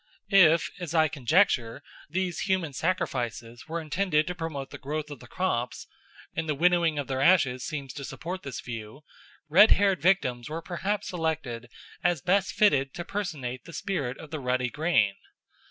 If, 0.31 0.71
as 0.79 0.95
I 0.95 1.07
conjecture, 1.09 1.83
these 2.09 2.39
human 2.49 2.73
sacrifices 2.73 3.67
were 3.67 3.79
intended 3.79 4.25
to 4.25 4.33
promote 4.33 4.71
the 4.71 4.79
growth 4.79 5.11
of 5.11 5.19
the 5.19 5.27
crops 5.27 5.85
and 6.35 6.49
the 6.49 6.55
winnowing 6.55 6.97
of 6.97 7.05
their 7.05 7.21
ashes 7.21 7.63
seems 7.63 7.93
to 7.93 8.03
support 8.03 8.41
this 8.41 8.61
view 8.61 9.01
redhaired 9.47 10.01
victims 10.01 10.49
were 10.49 10.59
perhaps 10.63 11.09
selected 11.09 11.69
as 12.03 12.19
best 12.23 12.53
fitted 12.53 12.95
to 12.95 13.05
personate 13.05 13.65
the 13.65 13.73
spirit 13.73 14.17
of 14.17 14.31
the 14.31 14.39
ruddy 14.39 14.69
grain. 14.71 15.13